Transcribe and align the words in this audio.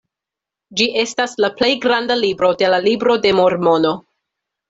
Ĝi 0.79 0.85
estas 1.01 1.35
la 1.43 1.49
plej 1.59 1.69
granda 1.83 2.17
libro 2.21 2.51
de 2.61 2.71
la 2.75 2.79
Libro 2.87 3.19
de 3.27 3.35
Mormono. 3.41 3.93